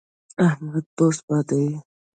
[0.47, 1.73] احمد بوس بادوي.